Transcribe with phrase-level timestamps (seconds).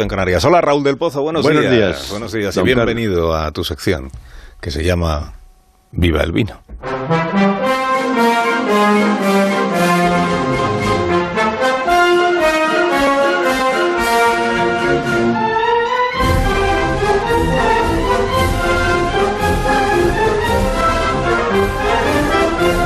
[0.00, 0.44] en Canarias.
[0.44, 1.72] Hola Raúl del Pozo, buenos, Buenos días.
[1.74, 4.12] días, Buenos días y bienvenido a tu sección
[4.60, 5.32] que se llama
[5.90, 6.60] Viva el vino.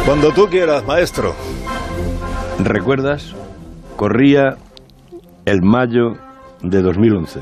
[0.05, 1.35] Cuando tú quieras, maestro.
[2.59, 3.35] ¿Recuerdas?
[3.97, 4.57] Corría
[5.45, 6.17] el mayo
[6.63, 7.41] de 2011.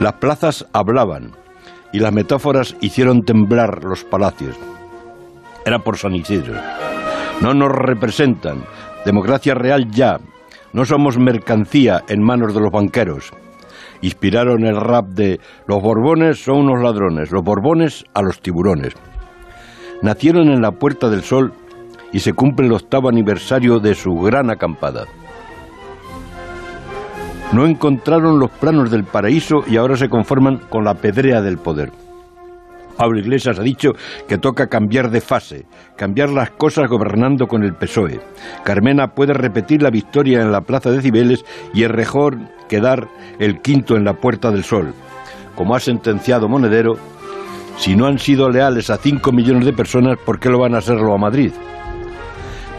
[0.00, 1.32] Las plazas hablaban
[1.92, 4.56] y las metáforas hicieron temblar los palacios.
[5.64, 6.54] Era por San Isidro.
[7.40, 8.64] No nos representan.
[9.04, 10.18] Democracia real ya.
[10.72, 13.30] No somos mercancía en manos de los banqueros.
[14.02, 18.94] Inspiraron el rap de los Borbones son unos ladrones, los Borbones a los tiburones.
[20.02, 21.52] Nacieron en la Puerta del Sol
[22.12, 25.04] y se cumple el octavo aniversario de su gran acampada.
[27.52, 31.90] No encontraron los planos del paraíso y ahora se conforman con la pedrea del poder.
[32.96, 33.92] Pablo Iglesias ha dicho
[34.28, 35.64] que toca cambiar de fase,
[35.96, 38.20] cambiar las cosas gobernando con el PSOE.
[38.62, 42.36] Carmena puede repetir la victoria en la Plaza de Cibeles y es mejor
[42.68, 44.92] quedar el quinto en la Puerta del Sol.
[45.56, 46.98] Como ha sentenciado Monedero,
[47.78, 50.82] si no han sido leales a 5 millones de personas, ¿por qué lo van a
[50.82, 51.52] serlo a Madrid?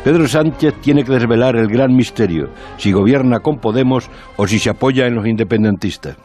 [0.04, 4.72] Pedro Sánchez tiene que desvelar el gran misterio, si gobierna con Podemos o si se
[4.72, 6.18] apoya en los independentistas.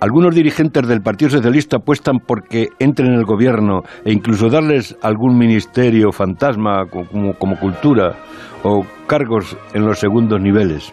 [0.00, 4.96] Algunos dirigentes del Partido Socialista apuestan por que entren en el gobierno e incluso darles
[5.02, 8.14] algún ministerio fantasma como, como cultura
[8.62, 10.92] o cargos en los segundos niveles.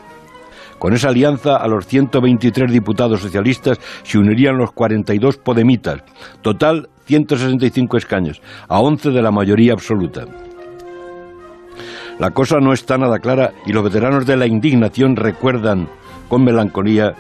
[0.80, 6.04] Con esa alianza, a los 123 diputados socialistas se unirían los 42 podemitas.
[6.42, 10.26] Total, 165 escaños, a 11 de la mayoría absoluta.
[12.20, 15.88] La cosa no está nada clara y los veteranos de la indignación recuerdan
[16.28, 17.14] con melancolía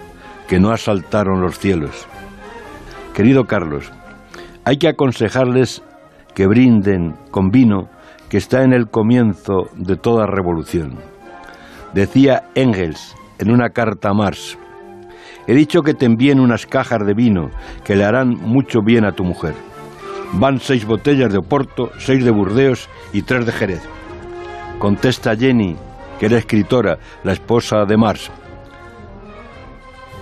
[0.49, 2.05] que no asaltaron los cielos.
[3.13, 3.93] Querido Carlos,
[4.65, 5.81] hay que aconsejarles
[6.35, 7.87] que brinden con vino
[8.27, 10.95] que está en el comienzo de toda revolución.
[11.93, 14.57] Decía Engels en una carta a Marx,
[15.47, 17.51] he dicho que te envíen unas cajas de vino
[17.85, 19.53] que le harán mucho bien a tu mujer.
[20.33, 23.98] Van seis botellas de Oporto, seis de Burdeos y tres de Jerez.
[24.79, 25.75] Contesta Jenny,
[26.19, 28.31] que era escritora, la esposa de Marx.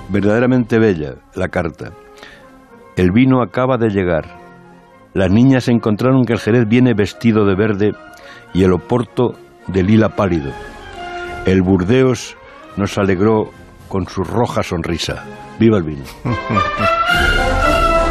[0.10, 1.92] Verdaderamente bella la carta.
[2.96, 4.26] El vino acaba de llegar.
[5.14, 7.92] Las niñas encontraron que el Jerez viene vestido de verde
[8.54, 9.34] y el Oporto
[9.68, 10.52] de lila pálido.
[11.46, 12.36] El Burdeos
[12.78, 13.52] nos alegró
[13.88, 15.24] con su roja sonrisa.
[15.60, 16.04] ¡Viva el vino!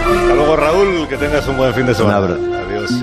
[0.06, 2.18] Hasta luego Raúl, que tengas un buen fin de semana.
[2.18, 3.02] Adiós.